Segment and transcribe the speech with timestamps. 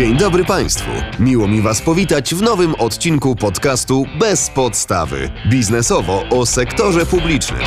[0.00, 0.90] Dzień dobry Państwu.
[1.18, 5.30] Miło mi Was powitać w nowym odcinku podcastu Bez podstawy.
[5.50, 7.60] Biznesowo o sektorze publicznym.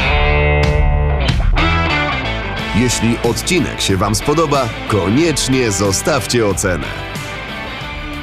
[2.76, 6.88] Jeśli odcinek się Wam spodoba, koniecznie zostawcie ocenę.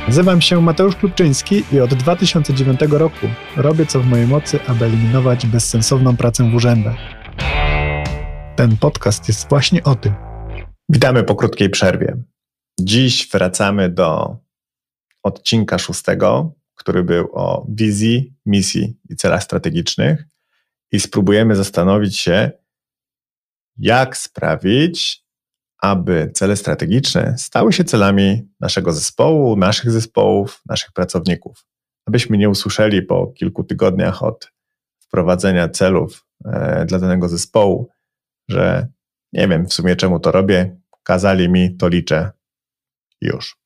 [0.06, 5.46] Nazywam się Mateusz Klubczyński i od 2009 roku robię co w mojej mocy, aby eliminować
[5.46, 6.96] bezsensowną pracę w urzędach.
[8.56, 10.14] Ten podcast jest właśnie o tym.
[10.88, 12.16] Witamy po krótkiej przerwie.
[12.82, 14.36] Dziś wracamy do
[15.22, 20.24] odcinka szóstego, który był o wizji, misji i celach strategicznych
[20.92, 22.50] i spróbujemy zastanowić się,
[23.76, 25.24] jak sprawić,
[25.82, 31.66] aby cele strategiczne stały się celami naszego zespołu, naszych zespołów, naszych pracowników.
[32.06, 34.52] Abyśmy nie usłyszeli po kilku tygodniach od
[34.98, 37.88] wprowadzenia celów e, dla danego zespołu,
[38.48, 38.88] że
[39.32, 42.30] nie wiem w sumie czemu to robię, kazali mi, to liczę,
[43.20, 43.56] już.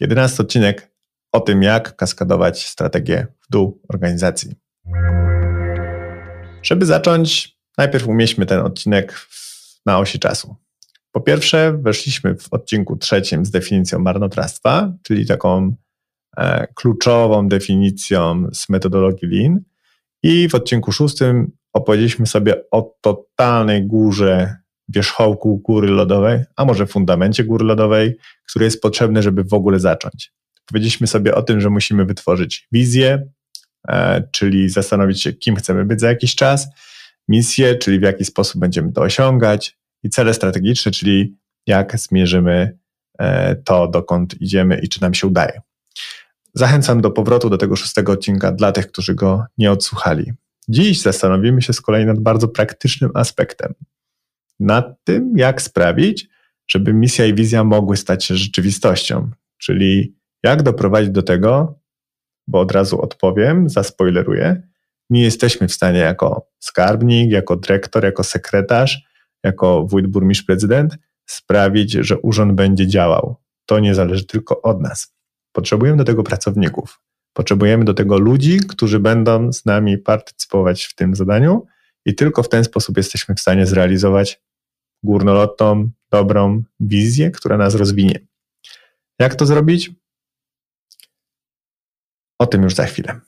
[0.00, 0.92] Jedenasty odcinek
[1.32, 4.54] o tym, jak kaskadować strategię w dół organizacji.
[6.62, 9.26] Żeby zacząć, najpierw umieśćmy ten odcinek
[9.86, 10.56] na osi czasu.
[11.12, 15.74] Po pierwsze, weszliśmy w odcinku trzecim z definicją marnotrawstwa, czyli taką
[16.36, 19.60] e, kluczową definicją z metodologii Lean.
[20.22, 24.56] I w odcinku szóstym opowiedzieliśmy sobie o totalnej górze
[24.94, 28.16] wierzchołku góry lodowej, a może fundamencie góry lodowej,
[28.48, 30.32] który jest potrzebny, żeby w ogóle zacząć.
[30.66, 33.26] Powiedzieliśmy sobie o tym, że musimy wytworzyć wizję,
[33.88, 36.68] e, czyli zastanowić się, kim chcemy być za jakiś czas,
[37.28, 42.78] misję, czyli w jaki sposób będziemy to osiągać, i cele strategiczne, czyli jak zmierzymy
[43.18, 45.60] e, to, dokąd idziemy i czy nam się udaje.
[46.54, 50.32] Zachęcam do powrotu do tego szóstego odcinka dla tych, którzy go nie odsłuchali.
[50.68, 53.74] Dziś zastanowimy się z kolei nad bardzo praktycznym aspektem.
[54.62, 56.28] Nad tym, jak sprawić,
[56.68, 59.30] żeby misja i wizja mogły stać się rzeczywistością.
[59.58, 61.80] Czyli jak doprowadzić do tego,
[62.46, 64.62] bo od razu odpowiem, zaspoileruję,
[65.10, 69.12] nie jesteśmy w stanie jako skarbnik, jako dyrektor, jako sekretarz
[69.44, 73.36] jako wójt, burmistrz, prezydent sprawić, że urząd będzie działał.
[73.66, 75.14] To nie zależy tylko od nas.
[75.52, 77.00] Potrzebujemy do tego pracowników.
[77.32, 81.66] Potrzebujemy do tego ludzi, którzy będą z nami partycypować w tym zadaniu
[82.06, 84.42] i tylko w ten sposób jesteśmy w stanie zrealizować
[85.02, 88.18] górnolotną, dobrą wizję, która nas rozwinie.
[89.18, 89.90] Jak to zrobić?
[92.38, 93.20] O tym już za chwilę.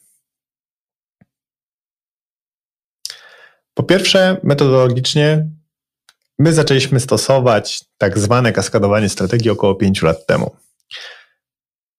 [3.74, 5.48] Po pierwsze, metodologicznie
[6.38, 10.56] My zaczęliśmy stosować tak zwane kaskadowanie strategii około 5 lat temu.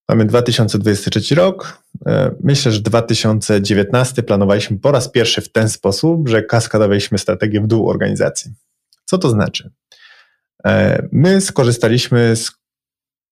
[0.09, 1.83] Mamy 2023 rok.
[2.05, 7.67] E, myślę, że 2019 planowaliśmy po raz pierwszy w ten sposób, że kaskadowaliśmy strategię w
[7.67, 8.53] dół organizacji.
[9.05, 9.71] Co to znaczy?
[10.65, 12.51] E, my skorzystaliśmy z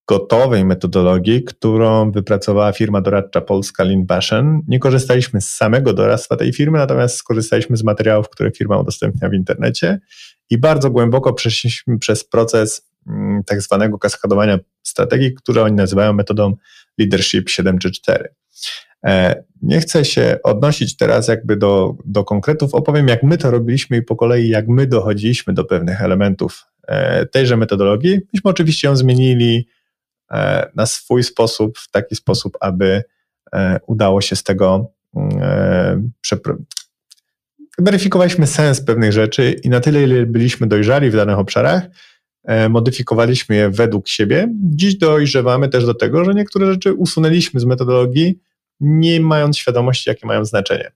[0.08, 4.62] gotowej metodologii, którą wypracowała firma doradcza polska Lindbaschen.
[4.68, 9.34] Nie korzystaliśmy z samego doradztwa tej firmy, natomiast skorzystaliśmy z materiałów, które firma udostępnia w
[9.34, 10.00] internecie
[10.50, 16.56] i bardzo głęboko przeszliśmy przez proces mm, tak zwanego kaskadowania strategii, które oni nazywają metodą
[16.98, 18.34] Leadership 7 czy 4.
[19.04, 23.96] E, nie chcę się odnosić teraz jakby do, do konkretów, opowiem jak my to robiliśmy
[23.96, 28.20] i po kolei jak my dochodziliśmy do pewnych elementów e, tejże metodologii.
[28.32, 29.68] Myśmy oczywiście ją zmienili
[30.30, 33.02] e, na swój sposób, w taki sposób, aby
[33.86, 36.12] udało się z tego mm,
[37.78, 41.82] weryfikowaliśmy sens pewnych rzeczy i na tyle, ile byliśmy dojrzali w danych obszarach,
[42.70, 44.48] modyfikowaliśmy je według siebie.
[44.62, 48.38] Dziś dojrzewamy też do tego, że niektóre rzeczy usunęliśmy z metodologii,
[48.84, 50.92] nie mając świadomości, jakie mają znaczenie.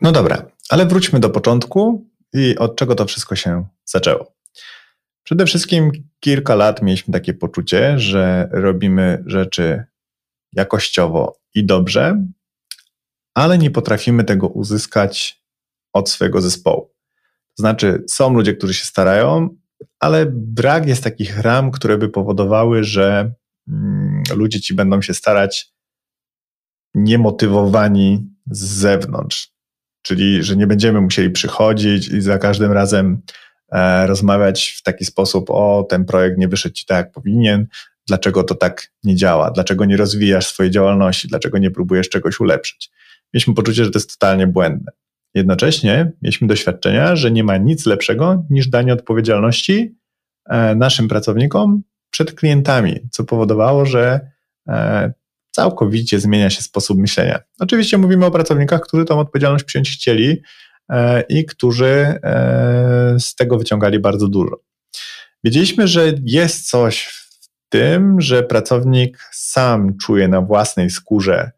[0.00, 4.36] No dobra, ale wróćmy do początku i od czego to wszystko się zaczęło.
[5.22, 5.90] Przede wszystkim
[6.20, 9.84] kilka lat mieliśmy takie poczucie, że robimy rzeczy
[10.52, 12.26] jakościowo i dobrze,
[13.34, 15.42] ale nie potrafimy tego uzyskać
[15.92, 16.90] od swojego zespołu.
[17.56, 19.48] To znaczy, są ludzie, którzy się starają,
[20.00, 23.32] ale brak jest takich ram, które by powodowały, że
[23.68, 25.72] mm, ludzie ci będą się starać
[26.94, 29.48] niemotywowani z zewnątrz.
[30.02, 33.22] Czyli, że nie będziemy musieli przychodzić i za każdym razem
[33.72, 37.66] e, rozmawiać w taki sposób: O, ten projekt nie wyszedł ci tak, jak powinien,
[38.06, 42.90] dlaczego to tak nie działa, dlaczego nie rozwijasz swojej działalności, dlaczego nie próbujesz czegoś ulepszyć
[43.34, 44.92] mieliśmy poczucie, że to jest totalnie błędne.
[45.34, 49.96] Jednocześnie mieliśmy doświadczenia, że nie ma nic lepszego niż danie odpowiedzialności
[50.48, 51.82] e, naszym pracownikom
[52.16, 54.30] przed klientami, co powodowało, że
[54.68, 55.12] e,
[55.50, 57.38] całkowicie zmienia się sposób myślenia.
[57.58, 60.42] Oczywiście mówimy o pracownikach, którzy tą odpowiedzialność przyjąć chcieli
[60.90, 62.20] e, i którzy
[63.18, 64.60] z tego wyciągali bardzo dużo.
[65.44, 71.50] Wiedzieliśmy, że jest coś w tym, że pracownik sam czuje na własnej skórze,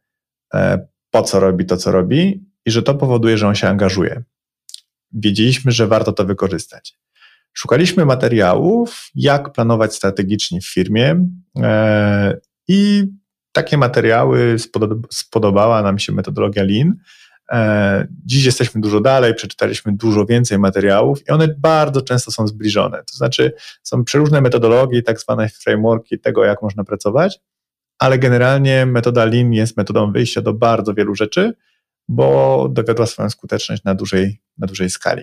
[0.54, 4.22] e, po co robi to, co robi, i że to powoduje, że on się angażuje.
[5.12, 6.98] Wiedzieliśmy, że warto to wykorzystać.
[7.52, 11.26] Szukaliśmy materiałów, jak planować strategicznie w firmie,
[11.62, 12.36] e,
[12.68, 13.04] i
[13.52, 14.56] takie materiały
[15.10, 16.94] spodobała nam się metodologia Lean.
[17.52, 22.98] E, dziś jesteśmy dużo dalej, przeczytaliśmy dużo więcej materiałów i one bardzo często są zbliżone.
[22.98, 23.52] To znaczy,
[23.82, 27.40] są przeróżne metodologie, tak zwane frameworki tego, jak można pracować,
[27.98, 31.52] ale generalnie metoda Lean jest metodą wyjścia do bardzo wielu rzeczy,
[32.08, 35.22] bo dowiodła swoją skuteczność na dużej, na dużej skali.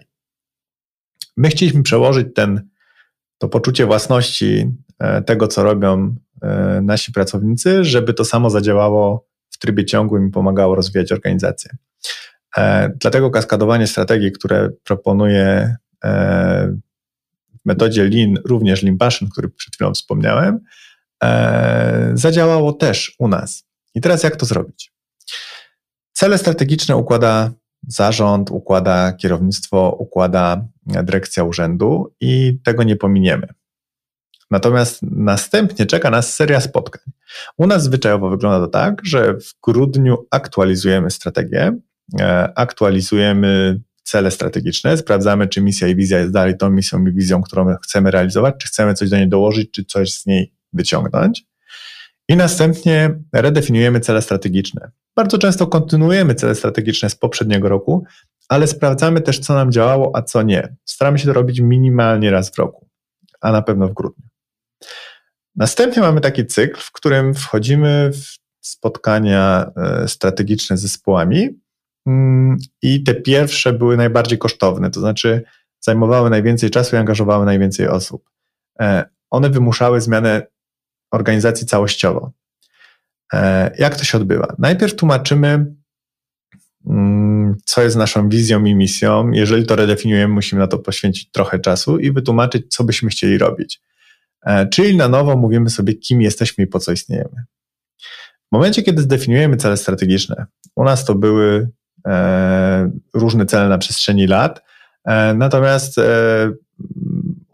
[1.38, 2.67] My chcieliśmy przełożyć ten,
[3.38, 9.57] to poczucie własności e, tego, co robią e, nasi pracownicy, żeby to samo zadziałało w
[9.57, 11.71] trybie ciągłym i pomagało rozwijać organizację.
[12.57, 15.75] E, dlatego kaskadowanie strategii, które proponuje
[17.62, 20.59] w metodzie Lean, również Lean Passion, który przed chwilą wspomniałem,
[22.13, 23.63] zadziałało też u nas.
[23.95, 24.94] I teraz jak to zrobić?
[26.13, 27.51] Cele strategiczne układa
[27.88, 33.47] zarząd, układa kierownictwo, układa dyrekcja urzędu i tego nie pominiemy.
[34.51, 37.03] Natomiast następnie czeka nas seria spotkań.
[37.57, 41.77] U nas zwyczajowo wygląda to tak, że w grudniu aktualizujemy strategię,
[42.19, 47.41] e, aktualizujemy cele strategiczne, sprawdzamy, czy misja i wizja jest dalej tą misją i wizją,
[47.41, 51.45] którą chcemy realizować, czy chcemy coś do niej dołożyć, czy coś z niej wyciągnąć.
[52.29, 54.91] I następnie redefiniujemy cele strategiczne.
[55.15, 58.05] Bardzo często kontynuujemy cele strategiczne z poprzedniego roku,
[58.50, 60.75] ale sprawdzamy też, co nam działało, a co nie.
[60.86, 62.88] Staramy się to robić minimalnie raz w roku,
[63.42, 64.27] a na pewno w grudniu.
[65.56, 71.50] Następnie mamy taki cykl, w którym wchodzimy w spotkania e, strategiczne z zespołami
[72.07, 75.44] mm, i te pierwsze były najbardziej kosztowne, to znaczy
[75.80, 78.30] zajmowały najwięcej czasu i angażowały najwięcej osób.
[78.80, 80.48] E, one wymuszały zmianę
[81.12, 82.31] organizacji całościowo.
[83.33, 84.56] E, jak to się odbywa?
[84.59, 85.75] Najpierw tłumaczymy,
[87.65, 89.31] co jest naszą wizją i misją.
[89.31, 93.81] Jeżeli to redefiniujemy, musimy na to poświęcić trochę czasu i wytłumaczyć, co byśmy chcieli robić.
[94.45, 97.43] E, czyli na nowo mówimy sobie, kim jesteśmy i po co istniejemy.
[98.47, 100.45] W momencie, kiedy zdefiniujemy cele strategiczne,
[100.75, 101.69] u nas to były
[102.07, 104.61] e, różne cele na przestrzeni lat,
[105.35, 105.99] natomiast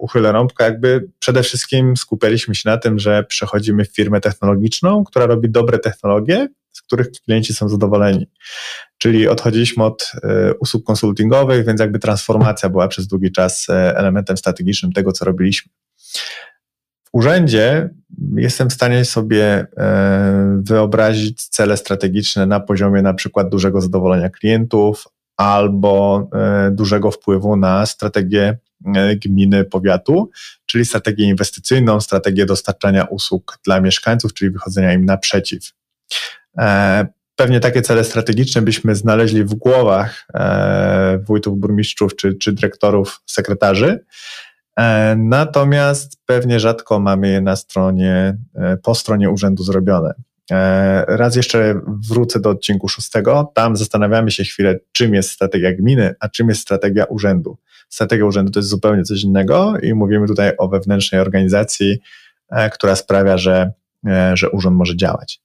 [0.01, 5.25] uchylę rąbkę, jakby przede wszystkim skupialiśmy się na tym, że przechodzimy w firmę technologiczną, która
[5.25, 8.27] robi dobre technologie, z których klienci są zadowoleni.
[8.97, 14.37] Czyli odchodziliśmy od y, usług konsultingowych, więc jakby transformacja była przez długi czas y, elementem
[14.37, 15.71] strategicznym tego, co robiliśmy.
[17.03, 17.89] W urzędzie
[18.35, 19.65] jestem w stanie sobie y,
[20.61, 25.05] wyobrazić cele strategiczne na poziomie na przykład dużego zadowolenia klientów
[25.41, 26.29] albo
[26.71, 28.57] dużego wpływu na strategię
[28.95, 30.29] E, gminy, powiatu,
[30.65, 35.71] czyli strategię inwestycyjną, strategię dostarczania usług dla mieszkańców, czyli wychodzenia im naprzeciw.
[36.57, 43.21] E, pewnie takie cele strategiczne byśmy znaleźli w głowach e, wójtów, burmistrzów czy, czy dyrektorów,
[43.25, 44.05] sekretarzy,
[45.17, 48.37] natomiast pewnie rzadko mamy je na stronie,
[48.83, 50.13] po stronie urzędu zrobione.
[51.07, 53.51] Raz jeszcze wrócę do odcinku szóstego.
[53.55, 57.57] Tam zastanawiamy się chwilę, czym jest strategia gminy, a czym jest strategia urzędu
[57.91, 61.99] strategia urzędu to jest zupełnie coś innego i mówimy tutaj o wewnętrznej organizacji,
[62.49, 63.71] e, która sprawia, że,
[64.07, 65.41] e, że urząd może działać.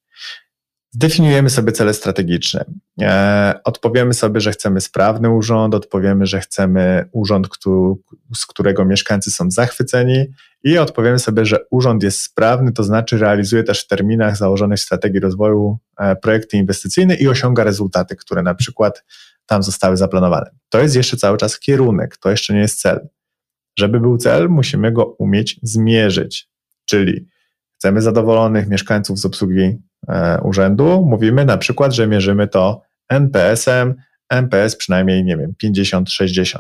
[0.93, 2.65] Zdefiniujemy sobie cele strategiczne.
[3.01, 7.49] E, odpowiemy sobie, że chcemy sprawny urząd, odpowiemy, że chcemy urząd,
[8.35, 10.27] z którego mieszkańcy są zachwyceni
[10.65, 15.21] i odpowiemy sobie, że urząd jest sprawny, to znaczy realizuje też w terminach założonych strategii
[15.21, 15.79] rozwoju
[16.23, 19.05] projekty inwestycyjne i osiąga rezultaty, które na przykład
[19.47, 20.51] tam zostały zaplanowane.
[20.69, 23.09] To jest jeszcze cały czas kierunek, to jeszcze nie jest cel.
[23.79, 26.49] Żeby był cel, musimy go umieć zmierzyć,
[26.85, 27.27] czyli
[27.79, 29.79] chcemy zadowolonych mieszkańców z obsługi
[30.09, 33.95] e, urzędu, mówimy na przykład, że mierzymy to NPS-em,
[34.31, 36.59] NPS przynajmniej, nie wiem, 50-60.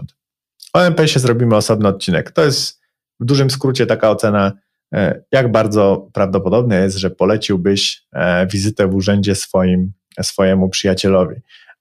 [0.73, 2.31] O NPS-ie zrobimy osobny odcinek.
[2.31, 2.81] To jest
[3.21, 4.53] w dużym skrócie taka ocena,
[4.95, 9.93] e, jak bardzo prawdopodobne jest, że poleciłbyś e, wizytę w urzędzie swoim,
[10.23, 11.37] swojemu przyjacielowi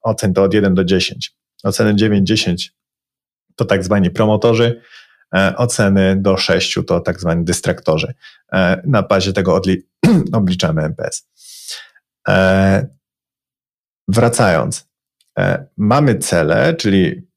[0.06, 1.34] ocen to od 1 do 10.
[1.64, 2.70] Oceny 9-10
[3.56, 4.82] to tak zwani promotorzy,
[5.58, 8.14] oceny do 6 to tak zwani dystraktorzy.
[8.54, 9.62] E, na bazie tego
[10.34, 11.28] obliczamy MPS.
[12.28, 12.88] E,
[14.08, 14.88] wracając,
[15.78, 17.28] mamy cele, czyli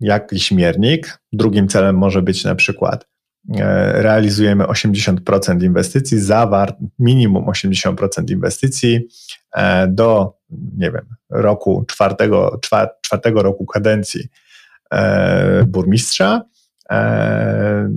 [0.00, 1.18] jakiś miernik.
[1.32, 3.08] Drugim celem może być na przykład
[3.92, 9.08] realizujemy 80% inwestycji, zawart minimum 80% inwestycji
[9.88, 12.60] do nie wiem, roku czwartego,
[13.02, 14.28] czwartego roku kadencji
[14.90, 16.42] e, burmistrza.
[16.90, 17.90] E,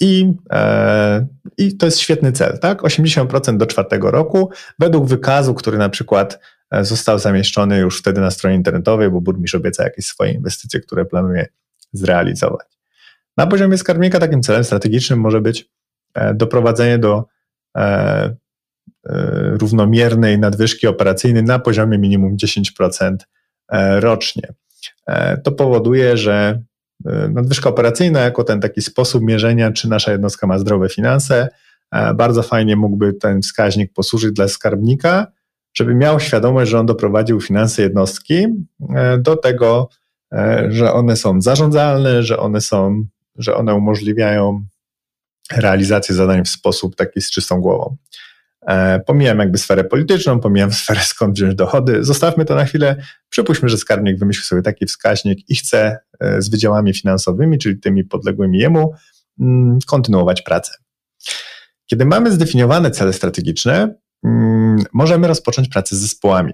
[0.00, 1.26] I, e,
[1.58, 2.82] I to jest świetny cel, tak?
[2.82, 6.40] 80% do czwartego roku, według wykazu, który na przykład
[6.70, 11.04] e, został zamieszczony już wtedy na stronie internetowej, bo burmistrz obieca jakieś swoje inwestycje, które
[11.04, 11.46] planuje
[11.92, 12.66] zrealizować.
[13.36, 15.70] Na poziomie skarbnika takim celem strategicznym może być
[16.34, 17.24] doprowadzenie do
[19.60, 23.16] równomiernej nadwyżki operacyjnej na poziomie minimum 10%
[24.00, 24.54] rocznie.
[25.44, 26.62] To powoduje, że
[27.30, 31.48] nadwyżka operacyjna, jako ten taki sposób mierzenia, czy nasza jednostka ma zdrowe finanse,
[32.14, 35.26] bardzo fajnie mógłby ten wskaźnik posłużyć dla skarbnika,
[35.74, 38.46] żeby miał świadomość, że on doprowadził finanse jednostki
[39.18, 39.88] do tego,
[40.68, 43.04] że one są zarządzalne, że one są
[43.36, 44.64] że one umożliwiają
[45.52, 47.96] realizację zadań w sposób taki z czystą głową.
[48.66, 52.04] E, pomijam jakby sferę polityczną, pomijam sferę skąd wziąć dochody.
[52.04, 52.96] Zostawmy to na chwilę.
[53.28, 58.04] Przypuśćmy, że skarbnik wymyślił sobie taki wskaźnik i chce e, z wydziałami finansowymi, czyli tymi
[58.04, 58.94] podległymi jemu,
[59.40, 60.72] mm, kontynuować pracę.
[61.86, 66.52] Kiedy mamy zdefiniowane cele strategiczne, mm, możemy rozpocząć pracę z zespołami.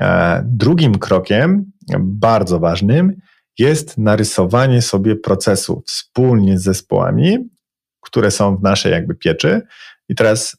[0.00, 3.16] E, drugim krokiem, bardzo ważnym,
[3.58, 7.38] jest narysowanie sobie procesu wspólnie z zespołami,
[8.00, 9.62] które są w naszej jakby pieczy.
[10.08, 10.56] I teraz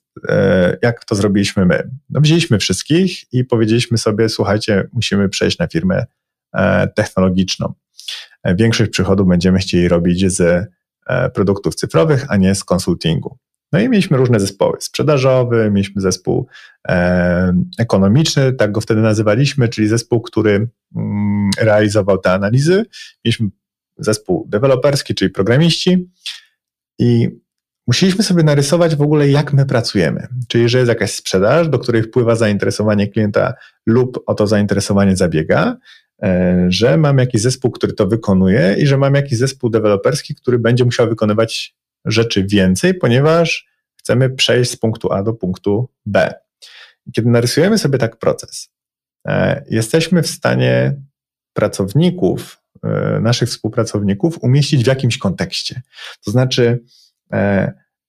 [0.81, 1.89] jak to zrobiliśmy my?
[2.09, 6.05] No, wzięliśmy wszystkich i powiedzieliśmy sobie, słuchajcie, musimy przejść na firmę
[6.53, 7.73] e, technologiczną.
[8.43, 10.69] E, większość przychodów będziemy chcieli robić z
[11.33, 13.37] produktów cyfrowych, a nie z konsultingu.
[13.71, 14.77] No i mieliśmy różne zespoły.
[14.79, 16.47] Sprzedażowy, mieliśmy zespół
[16.87, 22.85] e, ekonomiczny, tak go wtedy nazywaliśmy, czyli zespół, który mm, realizował te analizy.
[23.25, 23.49] Mieliśmy
[23.97, 26.09] zespół deweloperski, czyli programiści
[26.99, 27.29] i
[27.89, 30.27] musieliśmy sobie narysować w ogóle, jak my pracujemy.
[30.47, 33.53] Czyli, że jest jakaś sprzedaż, do której wpływa zainteresowanie klienta
[33.85, 35.77] lub o to zainteresowanie zabiega,
[36.23, 40.59] e, że mam jakiś zespół, który to wykonuje i że mam jakiś zespół deweloperski, który
[40.59, 43.67] będzie musiał wykonywać rzeczy więcej, ponieważ
[43.99, 46.33] chcemy przejść z punktu A do punktu B.
[47.13, 48.69] Kiedy narysujemy sobie tak proces,
[49.27, 50.95] e, jesteśmy w stanie
[51.53, 55.81] pracowników, e, naszych współpracowników umieścić w jakimś kontekście.
[56.25, 56.83] To znaczy,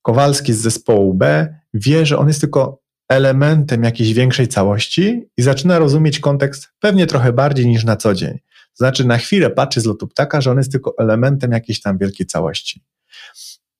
[0.03, 5.79] Kowalski z zespołu B wie, że on jest tylko elementem jakiejś większej całości i zaczyna
[5.79, 8.39] rozumieć kontekst pewnie trochę bardziej niż na co dzień.
[8.71, 11.99] To znaczy, na chwilę patrzy z lotu ptaka, że on jest tylko elementem jakiejś tam
[11.99, 12.83] wielkiej całości.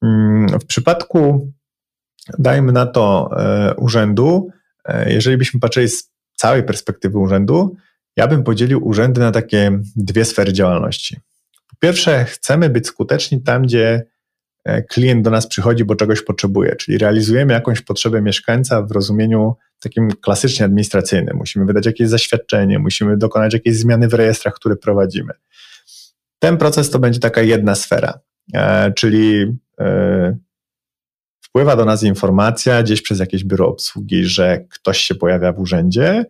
[0.03, 1.53] Mm, w przypadku,
[2.39, 4.49] dajmy na to, e, urzędu,
[4.85, 7.77] e, jeżeli byśmy patrzyli z całej perspektywy urzędu,
[8.17, 11.17] ja bym podzielił urzędy na takie dwie sfery działalności.
[11.71, 14.10] Po pierwsze, chcemy być skuteczni tam, gdzie e,
[14.89, 20.11] klient do nas przychodzi, bo czegoś potrzebuje, czyli realizujemy jakąś potrzebę mieszkańca w rozumieniu takim
[20.21, 21.37] klasycznie administracyjnym.
[21.37, 25.33] Musimy wydać jakieś zaświadczenie, musimy dokonać jakiejś zmiany w rejestrach, które prowadzimy.
[26.39, 28.21] Ten proces to będzie taka jedna sfera,
[28.97, 29.47] czyli
[29.81, 30.37] E,
[31.41, 36.25] wpływa do nas informacja gdzieś przez jakieś biuro obsługi, że ktoś się pojawia w urzędzie,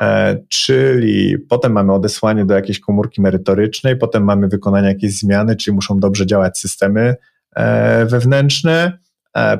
[0.00, 5.74] e, czyli potem mamy odesłanie do jakiejś komórki merytorycznej, potem mamy wykonanie jakiejś zmiany, czyli
[5.74, 7.16] muszą dobrze działać systemy
[7.56, 8.98] e, wewnętrzne,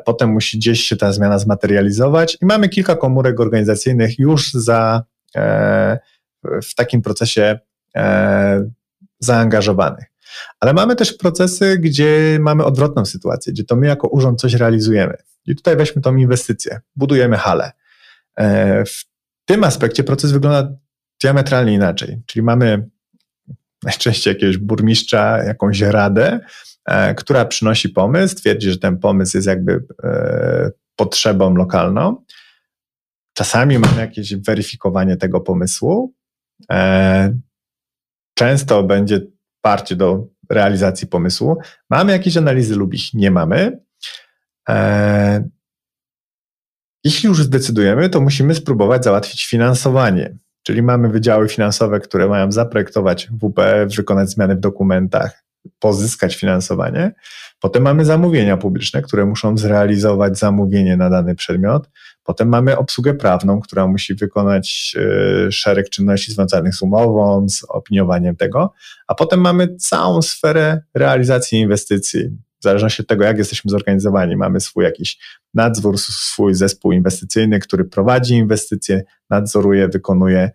[0.04, 5.02] potem musi gdzieś się ta zmiana zmaterializować i mamy kilka komórek organizacyjnych już za,
[6.44, 7.58] w takim procesie
[9.20, 10.04] zaangażowanych.
[10.60, 15.16] Ale mamy też procesy, gdzie mamy odwrotną sytuację, gdzie to my jako urząd coś realizujemy.
[15.46, 17.72] I tutaj weźmy tą inwestycję, budujemy halę.
[18.36, 19.04] E, w
[19.44, 20.72] tym aspekcie proces wygląda
[21.22, 22.88] diametralnie inaczej, czyli mamy
[23.82, 26.40] najczęściej jakiegoś burmistrza, jakąś radę, e,
[27.16, 32.24] która przynosi pomysł, twierdzi, że ten pomysł jest jakby e, potrzebą lokalną.
[33.32, 36.14] Czasami mamy jakieś weryfikowanie tego pomysłu.
[38.34, 39.20] Często będzie
[39.56, 41.58] wsparcie do realizacji pomysłu.
[41.90, 43.80] Mamy jakieś analizy lub ich nie mamy.
[47.04, 50.36] Jeśli już zdecydujemy, to musimy spróbować załatwić finansowanie.
[50.62, 55.44] Czyli mamy wydziały finansowe, które mają zaprojektować WPF, wykonać zmiany w dokumentach,
[55.78, 57.12] pozyskać finansowanie.
[57.60, 61.90] Potem mamy zamówienia publiczne, które muszą zrealizować zamówienie na dany przedmiot.
[62.24, 64.96] Potem mamy obsługę prawną, która musi wykonać
[65.46, 68.72] e, szereg czynności związanych z umową, z opiniowaniem tego,
[69.06, 72.28] a potem mamy całą sferę realizacji inwestycji.
[72.60, 75.18] W zależności od tego, jak jesteśmy zorganizowani, mamy swój jakiś
[75.54, 80.50] nadzór, swój zespół inwestycyjny, który prowadzi inwestycje, nadzoruje, wykonuje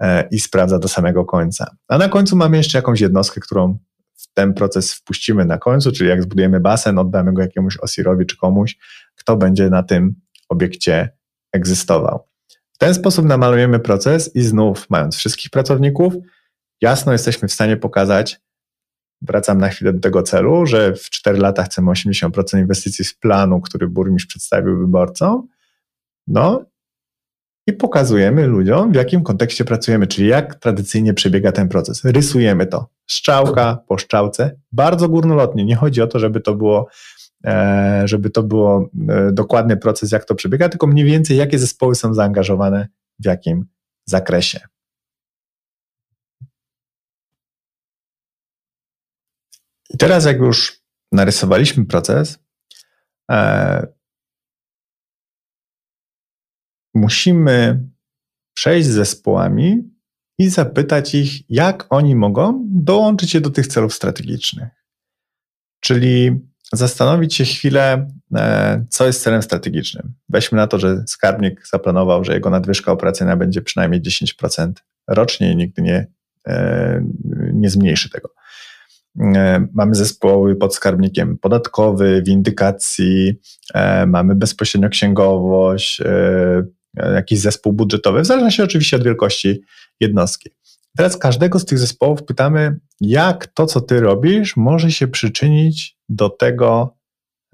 [0.00, 1.76] e, i sprawdza do samego końca.
[1.88, 3.78] A na końcu mamy jeszcze jakąś jednostkę, którą
[4.18, 8.36] w ten proces wpuścimy na końcu, czyli jak zbudujemy basen, oddamy go jakiemuś osirowi czy
[8.36, 8.78] komuś,
[9.14, 10.14] kto będzie na tym
[10.48, 11.10] obiekcie
[11.52, 12.28] egzystował.
[12.72, 16.14] W ten sposób namalujemy proces i znów, mając wszystkich pracowników,
[16.80, 18.40] jasno jesteśmy w stanie pokazać,
[19.22, 23.60] wracam na chwilę do tego celu, że w 4 lata chcemy 80% inwestycji z planu,
[23.60, 25.48] który burmistrz przedstawił wyborcom,
[26.26, 26.64] no
[27.68, 32.04] i pokazujemy ludziom, w jakim kontekście pracujemy, czyli jak tradycyjnie przebiega ten proces.
[32.04, 35.64] Rysujemy to strzałka po strzałce, bardzo górnolotnie.
[35.64, 36.88] Nie chodzi o to, żeby to było
[37.44, 41.94] e, żeby to było e, dokładny proces, jak to przebiega, tylko mniej więcej jakie zespoły
[41.94, 43.66] są zaangażowane w jakim
[44.04, 44.60] zakresie.
[49.90, 50.80] I teraz, jak już
[51.12, 52.38] narysowaliśmy proces,
[53.30, 53.97] e,
[56.94, 57.88] musimy
[58.54, 59.82] przejść z zespołami
[60.38, 64.68] i zapytać ich, jak oni mogą dołączyć się do tych celów strategicznych.
[65.80, 66.40] Czyli
[66.72, 70.14] zastanowić się chwilę, e, co jest celem strategicznym.
[70.28, 74.72] Weźmy na to, że skarbnik zaplanował, że jego nadwyżka operacyjna będzie przynajmniej 10%
[75.08, 76.06] rocznie i nigdy nie,
[76.48, 77.04] e,
[77.52, 78.34] nie zmniejszy tego.
[79.20, 83.40] E, mamy zespoły pod skarbnikiem podatkowy, windykacji,
[84.06, 86.02] mamy bezpośrednio księgowość,
[86.94, 89.60] jakiś zespół budżetowy, w zależności oczywiście od wielkości
[90.00, 90.50] jednostki.
[90.96, 96.30] Teraz każdego z tych zespołów pytamy, jak to, co ty robisz, może się przyczynić do
[96.30, 96.96] tego,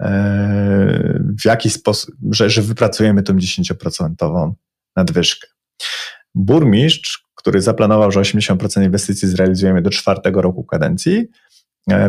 [0.01, 4.53] e, w jaki sposób, że, że wypracujemy tą 10%
[4.95, 5.47] nadwyżkę.
[6.35, 11.27] Burmistrz, który zaplanował, że 80% inwestycji zrealizujemy do czwartego roku kadencji,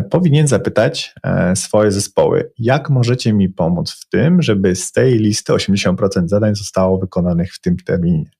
[0.09, 5.53] powinien zapytać e, swoje zespoły, jak możecie mi pomóc w tym, żeby z tej listy
[5.53, 8.31] 80% zadań zostało wykonanych w tym terminie.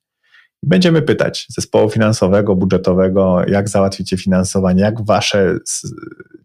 [0.63, 5.57] Będziemy pytać zespołu finansowego, budżetowego, jak załatwicie finansowanie, jak wasze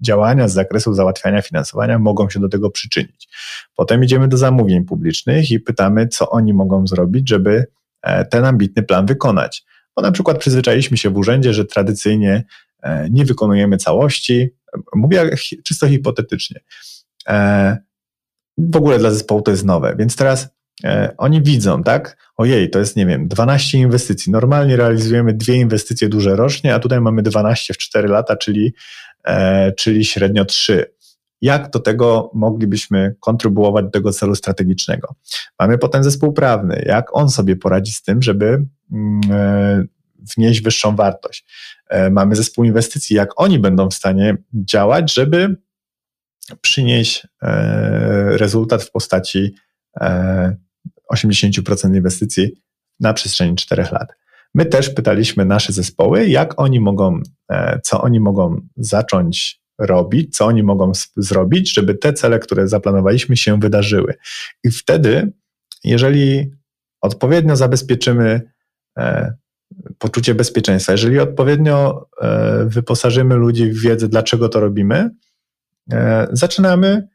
[0.01, 3.29] działania z zakresu załatwiania finansowania mogą się do tego przyczynić.
[3.77, 7.67] Potem idziemy do zamówień publicznych i pytamy, co oni mogą zrobić, żeby
[8.03, 9.65] e, ten ambitny plan wykonać.
[9.97, 12.45] Bo na przykład przyzwyczailiśmy się w urzędzie, że tradycyjnie
[12.83, 14.51] e, nie wykonujemy całości.
[14.95, 15.31] Mówię
[15.64, 16.61] czysto hipotetycznie.
[17.29, 17.79] E,
[18.59, 20.49] w ogóle dla zespołu to jest nowe, więc teraz
[20.85, 22.16] E, oni widzą, tak?
[22.37, 24.33] Ojej, to jest, nie wiem, 12 inwestycji.
[24.33, 28.75] Normalnie realizujemy dwie inwestycje duże rocznie, a tutaj mamy 12 w 4 lata, czyli,
[29.25, 30.94] e, czyli średnio 3.
[31.40, 35.14] Jak do tego moglibyśmy kontrybuować do tego celu strategicznego?
[35.61, 36.85] Mamy potem zespół prawny.
[36.87, 39.88] Jak on sobie poradzi z tym, żeby mm,
[40.37, 41.47] wnieść wyższą wartość?
[41.89, 43.17] E, mamy zespół inwestycji.
[43.17, 45.57] Jak oni będą w stanie działać, żeby
[46.61, 49.55] przynieść e, rezultat w postaci
[51.13, 52.63] 80% inwestycji
[53.01, 54.09] na przestrzeni 4 lat.
[54.55, 60.47] My też pytaliśmy nasze zespoły, jak oni mogą, e, co oni mogą zacząć robić, co
[60.47, 64.15] oni mogą zrobić, żeby te cele, które zaplanowaliśmy, się wydarzyły.
[64.65, 65.33] I wtedy,
[65.85, 66.51] jeżeli
[67.01, 68.41] odpowiednio zabezpieczymy
[68.99, 69.35] e,
[69.99, 75.11] poczucie bezpieczeństwa, jeżeli odpowiednio e, wyposażymy ludzi w wiedzę, dlaczego to robimy,
[76.33, 77.09] zaczynamy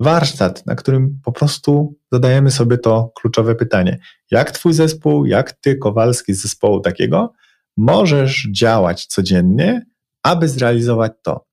[0.00, 3.98] warsztat, na którym po prostu zadajemy sobie to kluczowe pytanie.
[4.30, 7.32] Jak Twój zespół, jak Ty, Kowalski z zespołu takiego,
[7.76, 9.86] możesz działać codziennie,
[10.22, 11.46] aby zrealizować to?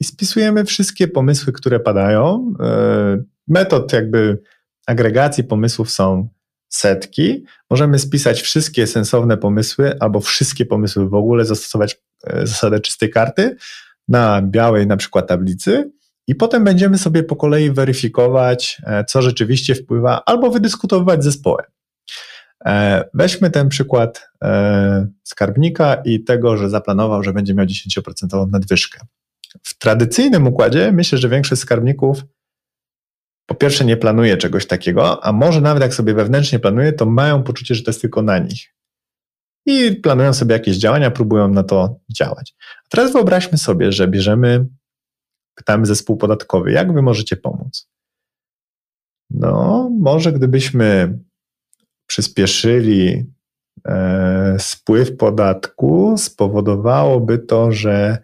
[0.00, 2.52] I spisujemy wszystkie pomysły, które padają.
[2.60, 4.42] E, metod jakby
[4.86, 6.28] agregacji pomysłów są
[6.68, 7.44] setki.
[7.70, 13.56] Możemy spisać wszystkie sensowne pomysły albo wszystkie pomysły w ogóle, zastosować e, zasadę czystej karty
[14.08, 15.90] na białej na przykład tablicy
[16.26, 21.66] i potem będziemy sobie po kolei weryfikować, e, co rzeczywiście wpływa, albo wydyskutowywać z zespołem.
[23.14, 29.00] Weźmy ten przykład e, skarbnika i tego, że zaplanował, że będzie miał 10% nadwyżkę.
[29.62, 32.24] W tradycyjnym układzie myślę, że większość skarbników
[33.48, 37.42] po pierwsze nie planuje czegoś takiego, a może nawet jak sobie wewnętrznie planuje, to mają
[37.42, 38.74] poczucie, że to jest tylko na nich.
[39.66, 42.54] I planują sobie jakieś działania, próbują na to działać.
[42.60, 44.66] A teraz wyobraźmy sobie, że bierzemy
[45.58, 47.88] Pytamy zespół podatkowy, jak wy możecie pomóc?
[49.30, 51.18] No, może gdybyśmy
[52.06, 53.26] przyspieszyli
[53.84, 58.18] e, spływ podatku, spowodowałoby to, że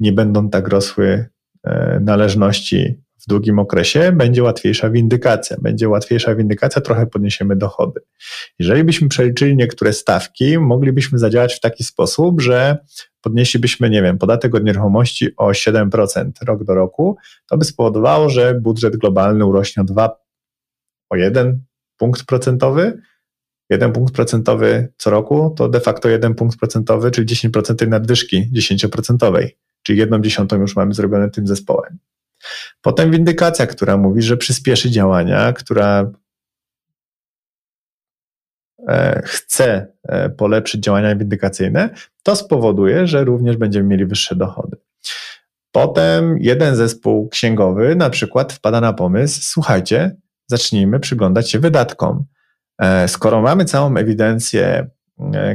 [0.00, 1.28] nie będą tak rosły
[1.64, 5.56] e, należności w długim okresie, będzie łatwiejsza windykacja.
[5.60, 8.00] Będzie łatwiejsza windykacja, trochę podniesiemy dochody.
[8.58, 12.78] Jeżeli byśmy przeliczyli niektóre stawki, moglibyśmy zadziałać w taki sposób, że
[13.20, 17.16] podnieślibyśmy, nie wiem, podatek od nieruchomości o 7% rok do roku,
[17.48, 20.16] to by spowodowało, że budżet globalny urośnie o 2,
[21.10, 21.64] o 1
[21.96, 23.02] punkt procentowy.
[23.70, 28.50] 1 punkt procentowy co roku to de facto 1 punkt procentowy, czyli 10% tej nadwyżki
[28.56, 29.48] 10%,
[29.82, 31.98] czyli jedną dziesiątą już mamy zrobione tym zespołem.
[32.82, 36.10] Potem windykacja, która mówi, że przyspieszy działania, która
[38.88, 41.90] e, chce e, polepszyć działania windykacyjne,
[42.22, 44.76] to spowoduje, że również będziemy mieli wyższe dochody.
[45.72, 52.24] Potem jeden zespół księgowy na przykład wpada na pomysł, słuchajcie, zacznijmy przyglądać się wydatkom.
[52.78, 54.90] E, skoro mamy całą ewidencję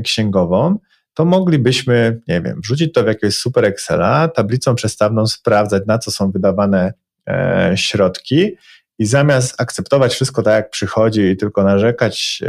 [0.03, 0.77] księgową,
[1.15, 6.11] to moglibyśmy, nie wiem, wrzucić to w jakiegoś super Excela, tablicą przestawną sprawdzać, na co
[6.11, 6.93] są wydawane
[7.27, 8.51] e, środki
[8.99, 12.43] i zamiast akceptować wszystko tak, jak przychodzi i tylko narzekać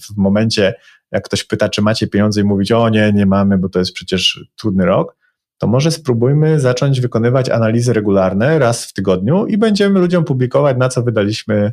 [0.00, 0.74] w momencie,
[1.12, 3.92] jak ktoś pyta, czy macie pieniądze i mówić, o nie, nie mamy, bo to jest
[3.92, 5.16] przecież trudny rok,
[5.58, 10.88] to może spróbujmy zacząć wykonywać analizy regularne raz w tygodniu i będziemy ludziom publikować, na
[10.88, 11.72] co wydaliśmy e,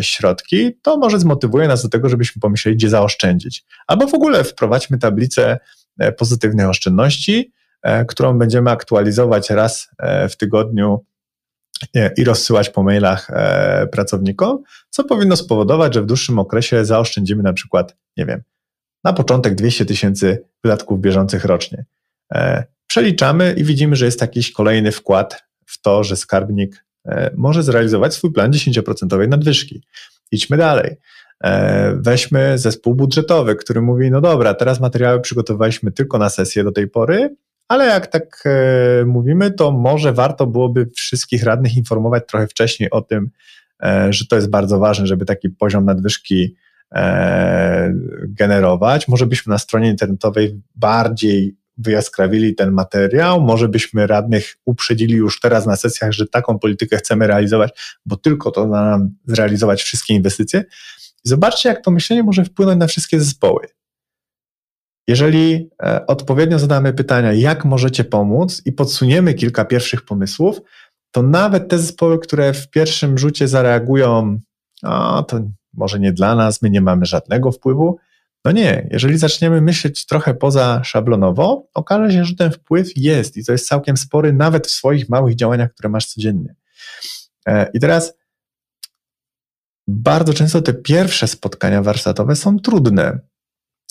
[0.00, 0.76] środki.
[0.82, 3.64] To może zmotywuje nas do tego, żebyśmy pomyśleli, gdzie zaoszczędzić.
[3.86, 5.58] Albo w ogóle wprowadźmy tablicę
[5.98, 11.04] e, pozytywnych oszczędności, e, którą będziemy aktualizować raz e, w tygodniu
[11.96, 17.42] e, i rozsyłać po mailach e, pracownikom, co powinno spowodować, że w dłuższym okresie zaoszczędzimy
[17.42, 18.42] na przykład, nie wiem,
[19.04, 21.84] na początek 200 tysięcy wydatków bieżących rocznie.
[22.34, 26.89] E, przeliczamy i widzimy, że jest jakiś kolejny wkład w to, że skarbnik e,
[27.36, 29.82] może zrealizować swój plan 10% nadwyżki.
[30.32, 30.96] Idźmy dalej.
[31.44, 36.72] E, weźmy zespół budżetowy, który mówi: No dobra, teraz materiały przygotowaliśmy tylko na sesję do
[36.72, 37.36] tej pory,
[37.68, 38.44] ale jak tak
[39.06, 43.30] mówimy, to może warto byłoby wszystkich radnych informować trochę wcześniej o tym,
[44.10, 46.56] że to jest bardzo ważne, żeby taki poziom nadwyżki
[48.28, 49.08] generować.
[49.08, 55.66] Może byśmy na stronie internetowej bardziej wyjaskrawili ten materiał, może byśmy radnych uprzedzili już teraz
[55.66, 60.64] na sesjach, że taką politykę chcemy realizować, bo tylko to da nam zrealizować wszystkie inwestycje.
[61.24, 63.66] Zobaczcie, jak to myślenie może wpłynąć na wszystkie zespoły.
[65.08, 70.60] Jeżeli e, odpowiednio zadamy pytania, jak możecie pomóc i podsuniemy kilka pierwszych pomysłów,
[71.10, 74.38] to nawet te zespoły, które w pierwszym rzucie zareagują,
[74.82, 75.40] o, to
[75.74, 77.98] może nie dla nas, my nie mamy żadnego wpływu,
[78.44, 83.44] no nie, jeżeli zaczniemy myśleć trochę poza szablonowo, okaże się, że ten wpływ jest i
[83.44, 86.54] to jest całkiem spory, nawet w swoich małych działaniach, które masz codziennie.
[87.46, 88.14] E, I teraz
[89.88, 93.18] bardzo często te pierwsze spotkania warsztatowe są trudne.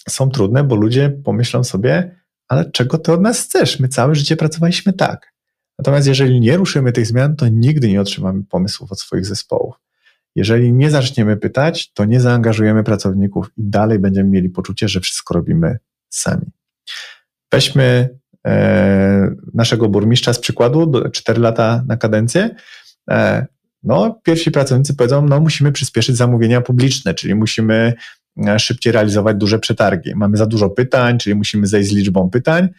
[0.10, 3.80] Są trudne, bo ludzie pomyślą sobie, ale czego ty od nas chcesz?
[3.80, 5.34] My całe życie pracowaliśmy tak.
[5.80, 9.76] Natomiast jeżeli nie ruszymy tych zmian, to nigdy nie otrzymamy pomysłów od swoich zespołów.
[10.40, 15.34] Jeżeli nie zaczniemy pytać, to nie zaangażujemy pracowników i dalej będziemy mieli poczucie, że wszystko
[15.34, 15.78] robimy
[16.10, 16.46] sami.
[17.52, 18.10] Weźmy
[18.48, 22.56] e, naszego burmistrza z przykładu, 4 lata na kadencję.
[23.10, 23.46] E,
[23.84, 27.94] no, pierwsi pracownicy powiedzą, no musimy przyspieszyć zamówienia publiczne, czyli musimy
[28.48, 30.16] e, szybciej realizować duże przetargi.
[30.16, 32.70] Mamy za dużo pytań, czyli musimy zejść z liczbą pytań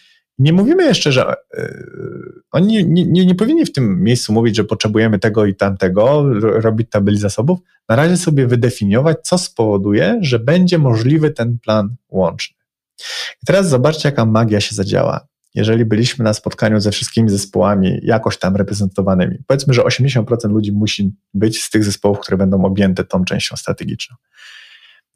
[0.40, 4.64] nie mówimy jeszcze, że yy, oni nie, nie, nie, powinni w tym miejscu mówić, że
[4.64, 7.58] potrzebujemy tego i tamtego, robić tabeli zasobów.
[7.88, 12.56] Na razie sobie wydefiniować, co spowoduje, że będzie możliwy ten plan łączny.
[13.42, 15.26] I teraz zobaczcie, jaka magia się zadziała.
[15.54, 21.14] Jeżeli byliśmy na spotkaniu ze wszystkimi zespołami jakoś tam reprezentowanymi, powiedzmy, że 80% ludzi musi
[21.34, 24.16] być z tych zespołów, które będą objęte tą częścią strategiczną.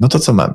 [0.01, 0.55] No to co mamy?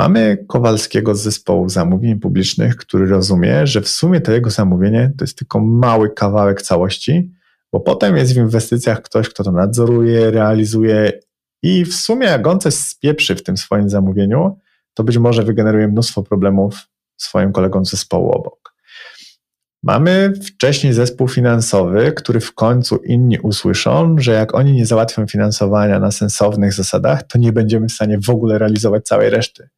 [0.00, 5.24] Mamy Kowalskiego z zespołu zamówień publicznych, który rozumie, że w sumie to jego zamówienie to
[5.24, 7.32] jest tylko mały kawałek całości,
[7.72, 11.12] bo potem jest w inwestycjach ktoś, kto to nadzoruje, realizuje
[11.62, 14.58] i w sumie jak on coś spieprzy w tym swoim zamówieniu,
[14.94, 18.74] to być może wygeneruje mnóstwo problemów swoim kolegom z zespołu obok.
[19.82, 25.98] Mamy wcześniej zespół finansowy, który w końcu inni usłyszą, że jak oni nie załatwią finansowania
[25.98, 29.68] na sensownych zasadach, to nie będziemy w stanie w ogóle realizować całej reszty.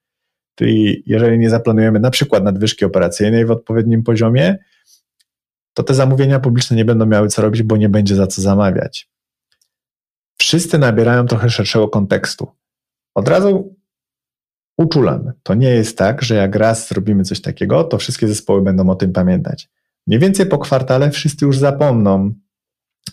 [0.55, 4.59] Czyli jeżeli nie zaplanujemy na przykład nadwyżki operacyjnej w odpowiednim poziomie,
[5.75, 9.11] to te zamówienia publiczne nie będą miały co robić, bo nie będzie za co zamawiać.
[10.39, 12.49] Wszyscy nabierają trochę szerszego kontekstu.
[13.15, 13.77] Od razu
[14.79, 15.33] uczulam.
[15.43, 18.95] To nie jest tak, że jak raz zrobimy coś takiego, to wszystkie zespoły będą o
[18.95, 19.71] tym pamiętać.
[20.07, 22.35] Mniej więcej po kwartale wszyscy już zapomną,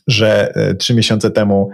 [0.08, 1.70] że e, trzy miesiące temu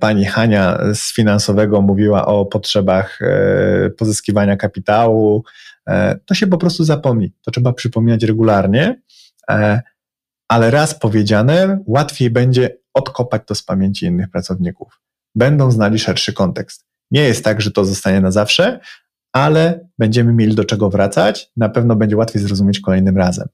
[0.00, 5.44] pani Hania z finansowego mówiła o potrzebach e, pozyskiwania kapitału,
[5.88, 7.32] e, to się po prostu zapomni.
[7.42, 9.02] To trzeba przypominać regularnie,
[10.48, 15.00] ale raz powiedziane, łatwiej będzie odkopać to z pamięci innych pracowników.
[15.34, 16.86] Będą znali szerszy kontekst.
[17.10, 18.80] Nie jest tak, że to zostanie na zawsze,
[19.32, 21.50] ale będziemy mieli do czego wracać.
[21.56, 23.48] Na pewno będzie łatwiej zrozumieć kolejnym razem.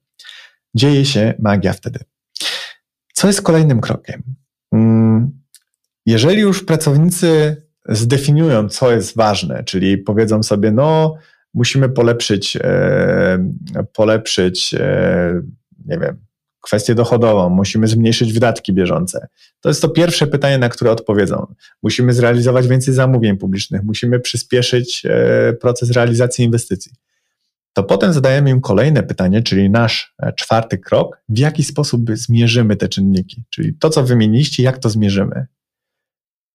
[0.74, 1.98] Dzieje się magia wtedy.
[3.12, 4.22] Co jest kolejnym krokiem?
[4.70, 5.38] Hmm
[6.08, 7.56] jeżeli już pracownicy
[7.88, 11.14] zdefiniują, co jest ważne, czyli powiedzą sobie, no,
[11.54, 13.38] musimy polepszyć, e,
[13.92, 15.42] polepszyć, e,
[15.86, 16.16] nie wiem,
[16.60, 19.28] kwestię dochodową, musimy zmniejszyć wydatki bieżące.
[19.60, 21.54] To jest to pierwsze pytanie, na które odpowiedzą.
[21.82, 26.92] Musimy zrealizować więcej zamówień publicznych, musimy przyspieszyć e, proces realizacji inwestycji.
[27.72, 32.76] to potem zadajemy im kolejne pytanie, czyli nasz e, czwarty krok, w jaki sposób zmierzymy
[32.76, 35.46] te czynniki, czyli to, co wymieniliście, jak to zmierzymy.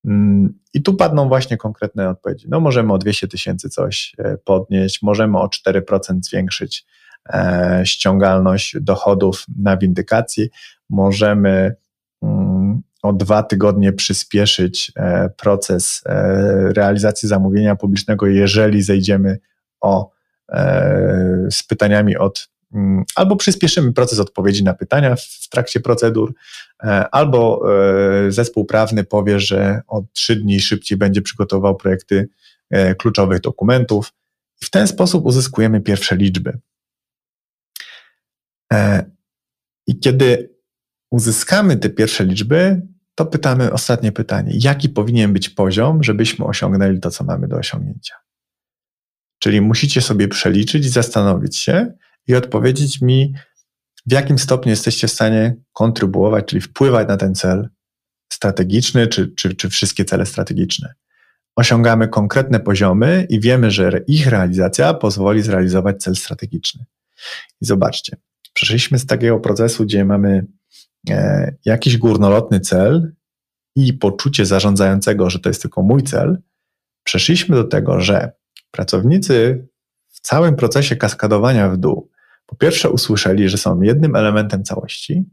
[0.06, 2.48] Mm, I tu padną właśnie konkretne odpowiedzi.
[2.50, 6.86] No, możemy o 200 tysięcy coś e, podnieść, możemy o 4% zwiększyć
[7.30, 10.50] e, ściągalność dochodów na windykacji,
[10.90, 11.76] możemy
[12.24, 16.04] mm, o dwa tygodnie przyspieszyć e, proces
[16.76, 19.40] realizacji zamówienia publicznego, jeżeli zejdziemy
[19.82, 20.12] o,
[21.52, 22.50] z pytaniami od
[23.16, 26.34] albo przyspieszymy proces odpowiedzi na pytania w trakcie procedur,
[26.84, 27.64] e, albo
[28.28, 32.30] e, zespół prawny powie, że o trzy dni szybciej będzie przygotował projekty
[32.70, 34.14] e, kluczowych dokumentów
[34.62, 36.60] i w ten sposób uzyskujemy pierwsze liczby.
[39.88, 40.56] I kiedy
[41.12, 42.82] uzyskamy te pierwsze liczby,
[43.16, 48.16] to pytamy ostatnie pytanie: jaki powinien być poziom, żebyśmy osiągnęli to, co mamy do osiągnięcia?
[49.40, 51.94] Czyli musicie sobie przeliczyć i zastanowić się,
[52.28, 53.34] i odpowiedzieć mi,
[54.06, 57.70] w jakim stopniu jesteście w stanie kontrybuować, czyli wpływać na ten cel
[58.34, 60.94] strategiczny, czy, czy, czy wszystkie cele strategiczne.
[61.56, 66.86] Osiągamy konkretne poziomy i wiemy, że ich realizacja pozwoli zrealizować cel strategiczny.
[67.62, 68.18] I zobaczcie,
[68.54, 70.46] przeszliśmy z takiego procesu, gdzie mamy
[71.10, 73.14] e, jakiś górnolotny cel
[73.76, 76.38] i poczucie zarządzającego, że to jest tylko mój cel,
[77.04, 78.32] przeszliśmy do tego, że
[78.72, 79.68] pracownicy
[80.08, 82.10] w całym procesie kaskadowania w dół
[82.54, 85.26] po pierwsze usłyszeli, że są jednym elementem całości,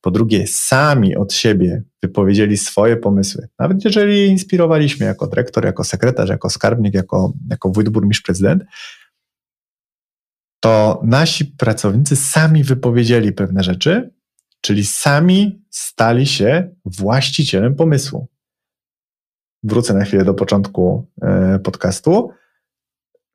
[0.00, 3.48] po drugie sami od siebie wypowiedzieli swoje pomysły.
[3.58, 8.64] Nawet jeżeli inspirowaliśmy jako dyrektor, jako sekretarz, jako skarbnik, jako, jako wójt, burmistrz, prezydent,
[10.60, 14.10] to nasi pracownicy sami wypowiedzieli pewne rzeczy,
[14.60, 18.28] czyli sami stali się właścicielem pomysłu.
[19.62, 22.30] Wrócę na chwilę do początku e, podcastu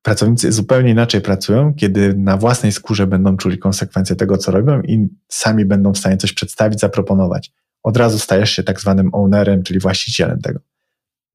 [0.01, 5.07] pracownicy zupełnie inaczej pracują, kiedy na własnej skórze będą czuli konsekwencje tego, co robią i
[5.27, 7.51] sami będą w stanie coś przedstawić, zaproponować.
[7.83, 10.59] Od razu stajesz się tak zwanym ownerem, czyli właścicielem tego.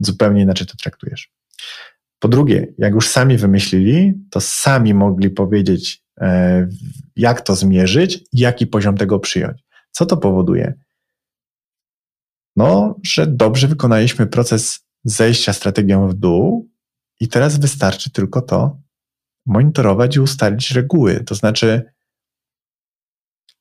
[0.00, 1.32] Zupełnie inaczej to traktujesz.
[2.18, 6.68] Po drugie, jak już sami wymyślili, to sami mogli powiedzieć, e,
[7.16, 9.64] jak to zmierzyć i jaki poziom tego przyjąć.
[9.90, 10.74] Co to powoduje?
[12.56, 16.70] No, że dobrze wykonaliśmy proces zejścia strategią w dół,
[17.20, 18.80] i teraz wystarczy tylko to
[19.46, 21.24] monitorować i ustalić reguły.
[21.24, 21.82] To znaczy,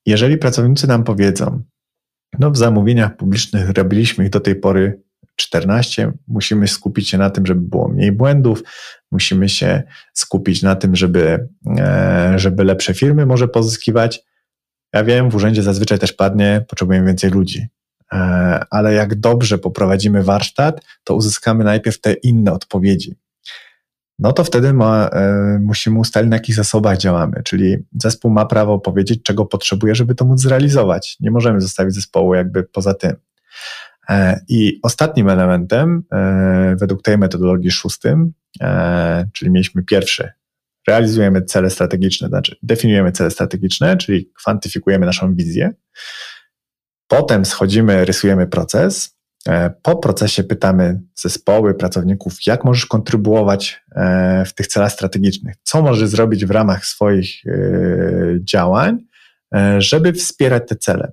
[0.06, 1.64] jeżeli pracownicy nam powiedzą,
[2.40, 5.02] no w zamówieniach publicznych robiliśmy ich do tej pory
[5.36, 8.64] 14, musimy skupić się na tym, żeby było mniej błędów,
[9.12, 11.48] musimy się skupić na tym, żeby,
[11.80, 14.22] e, żeby lepsze firmy może pozyskiwać.
[14.94, 17.68] Ja wiem, w urzędzie zazwyczaj też padnie, potrzebujemy więcej ludzi.
[18.14, 18.18] E,
[18.70, 23.16] ale jak dobrze poprowadzimy warsztat, to uzyskamy najpierw te inne odpowiedzi
[24.20, 27.42] no to wtedy ma, e, musimy ustalić, na jakich zasobach działamy.
[27.44, 31.18] Czyli zespół ma prawo powiedzieć, czego potrzebuje, żeby to móc zrealizować.
[31.20, 33.16] Nie możemy zostawić zespołu jakby poza tym.
[34.10, 38.34] E, I ostatnim elementem, e, według tej metodologii szóstym,
[39.34, 40.32] czyli mieliśmy pierwszy,
[40.88, 45.74] realizujemy cele strategiczne, znaczy definiujemy cele strategiczne, czyli kwantyfikujemy naszą wizję.
[47.08, 49.15] Potem schodzimy, rysujemy proces,
[49.82, 56.10] po procesie pytamy zespoły, pracowników, jak możesz kontrybuować e, w tych celach strategicznych, co możesz
[56.10, 57.52] zrobić w ramach swoich e,
[58.44, 58.98] działań,
[59.78, 61.12] żeby wspierać te cele.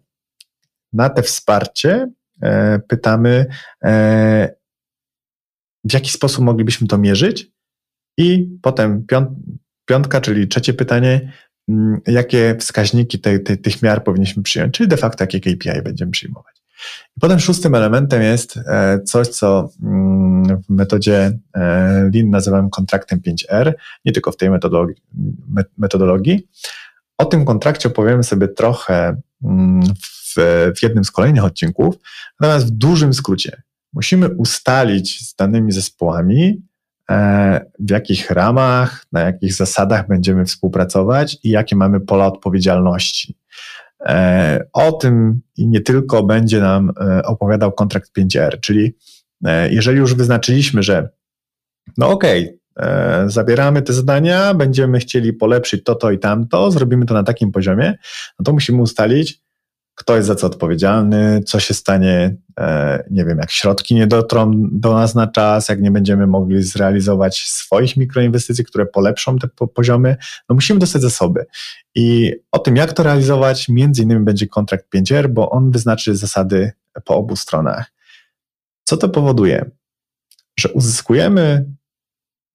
[0.93, 2.11] Na te wsparcie
[2.89, 3.47] pytamy,
[5.85, 7.53] w jaki sposób moglibyśmy to mierzyć,
[8.19, 9.07] i potem
[9.87, 11.33] piątka, czyli trzecie pytanie,
[12.07, 16.62] jakie wskaźniki te, te, tych miar powinniśmy przyjąć, czyli de facto jakie KPI będziemy przyjmować.
[17.21, 23.73] Potem szóstym elementem jest e, coś, co mm, w metodzie e, Lean nazywam kontraktem 5R,
[24.05, 25.03] nie tylko w tej metodologii.
[25.79, 26.49] metodologii.
[27.19, 30.35] O tym kontrakcie opowiemy sobie trochę mm, w,
[30.77, 31.95] w jednym z kolejnych odcinków,
[32.41, 36.63] natomiast w dużym skrócie musimy ustalić z danymi zespołami,
[37.11, 43.37] e, w jakich ramach, na jakich zasadach będziemy współpracować i jakie mamy pola odpowiedzialności.
[44.07, 48.97] E, o tym i nie tylko będzie nam e, opowiadał kontrakt 5R, czyli
[49.45, 51.09] e, jeżeli już wyznaczyliśmy, że
[51.99, 52.59] no okej, okay,
[53.31, 57.95] zabieramy te zadania, będziemy chcieli polepszyć to, to i tamto, zrobimy to na takim poziomie,
[58.39, 59.43] no to musimy ustalić,
[59.95, 64.51] kto jest za co odpowiedzialny, co się stanie, e, nie wiem, jak środki nie dotrą
[64.73, 70.17] do nas na czas, jak nie będziemy mogli zrealizować swoich mikroinwestycji, które polepszą te poziomy,
[70.49, 71.47] no musimy dostać zasoby.
[71.95, 76.73] I o tym, jak to realizować, między innymi będzie kontrakt 5R, bo on wyznaczy zasady
[77.05, 77.93] po obu stronach.
[78.85, 79.71] Co to powoduje?
[80.59, 81.65] Że uzyskujemy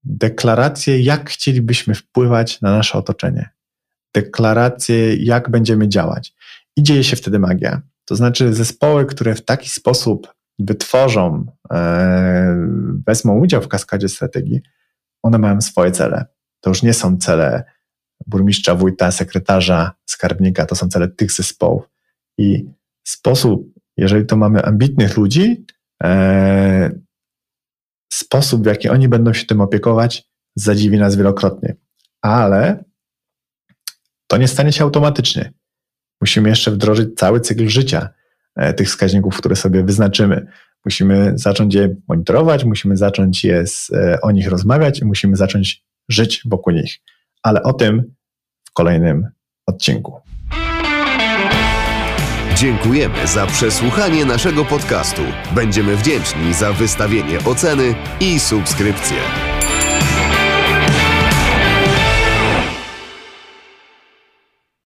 [0.04, 3.50] deklarację, jak chcielibyśmy wpływać na nasze otoczenie,
[4.14, 6.34] deklarację, jak będziemy działać.
[6.78, 7.82] I dzieje się wtedy magia.
[8.06, 12.68] To znaczy, zespoły, które w taki sposób wytworzą, e,
[13.08, 14.62] wezmą udział w kaskadzie strategii,
[15.24, 16.26] one mają swoje cele.
[16.62, 17.64] To już nie są cele
[18.28, 21.90] burmistrza, wójta, sekretarza, skarbnika, to są cele tych zespołów.
[22.38, 22.66] I
[23.08, 25.66] sposób, jeżeli to mamy ambitnych ludzi,
[26.04, 26.92] e,
[28.14, 31.76] sposób, w jaki oni będą się tym opiekować, zadziwi nas wielokrotnie.
[32.22, 32.84] Ale
[34.28, 35.54] to nie stanie się automatycznie.
[36.22, 38.10] Musimy jeszcze wdrożyć cały cykl życia
[38.56, 40.48] e, tych wskaźników, które sobie wyznaczymy.
[40.86, 45.84] Musimy zacząć je monitorować, musimy zacząć je z, e, o nich rozmawiać i musimy zacząć
[46.10, 47.00] żyć wokół nich.
[47.44, 48.14] Ale o tym
[48.64, 49.28] w kolejnym
[49.66, 50.22] odcinku.
[52.56, 55.22] Dziękujemy za przesłuchanie naszego podcastu.
[55.56, 59.18] Będziemy wdzięczni za wystawienie oceny i subskrypcję.